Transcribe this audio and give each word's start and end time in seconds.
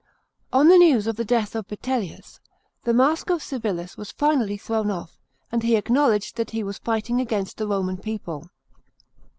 §7. 0.47 0.47
On 0.61 0.67
the 0.67 0.83
news 0.83 1.05
of 1.05 1.15
the 1.15 1.23
death 1.23 1.53
of 1.55 1.67
Vitellius, 1.67 2.39
the 2.85 2.91
mask 2.91 3.29
of 3.29 3.43
Civilis 3.43 3.97
was 3.97 4.11
finally 4.11 4.57
thrown 4.57 4.89
off, 4.89 5.19
and 5.51 5.61
he 5.61 5.75
acknowledged 5.75 6.37
that 6.37 6.49
he 6.49 6.63
was 6.63 6.79
fighting 6.79 7.21
against 7.21 7.57
the 7.57 7.67
Roman 7.67 7.97
people. 7.99 8.49